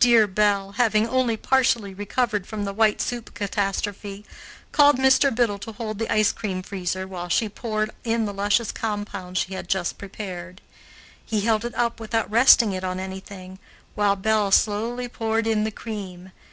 Dear 0.00 0.26
Belle, 0.26 0.72
having 0.72 1.06
only 1.08 1.36
partially 1.36 1.94
recovered 1.94 2.48
from 2.48 2.64
the 2.64 2.72
white 2.72 3.00
soup 3.00 3.32
catastrophe, 3.32 4.26
called 4.72 4.98
Mr. 4.98 5.32
Biddle 5.32 5.60
to 5.60 5.70
hold 5.70 6.00
the 6.00 6.12
ice 6.12 6.32
cream 6.32 6.64
freezer 6.64 7.06
while 7.06 7.28
she 7.28 7.48
poured 7.48 7.92
in 8.02 8.24
the 8.24 8.34
luscious 8.34 8.72
compound 8.72 9.38
she 9.38 9.54
had 9.54 9.68
just 9.68 9.98
prepared. 9.98 10.62
He 11.24 11.42
held 11.42 11.64
it 11.64 11.76
up 11.76 12.00
without 12.00 12.28
resting 12.28 12.72
it 12.72 12.82
on 12.82 12.98
anything, 12.98 13.60
while 13.94 14.16
Belle 14.16 14.50
slowly 14.50 15.06
poured 15.06 15.46
in 15.46 15.62
the 15.62 15.70
cream. 15.70 16.32